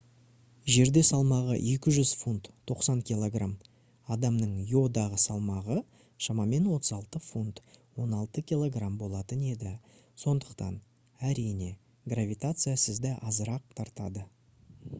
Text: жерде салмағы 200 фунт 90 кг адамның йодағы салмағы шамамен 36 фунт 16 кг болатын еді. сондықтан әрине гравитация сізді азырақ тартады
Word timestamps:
жерде 0.75 1.01
салмағы 1.07 1.55
200 1.71 2.05
фунт 2.19 2.47
90 2.71 3.01
кг 3.09 3.49
адамның 4.15 4.55
йодағы 4.71 5.19
салмағы 5.23 5.77
шамамен 6.27 6.65
36 6.75 7.21
фунт 7.25 7.61
16 8.05 8.43
кг 8.53 8.89
болатын 9.03 9.43
еді. 9.51 9.73
сондықтан 10.23 10.79
әрине 11.33 11.69
гравитация 12.15 12.75
сізді 12.87 13.13
азырақ 13.33 13.73
тартады 13.81 14.25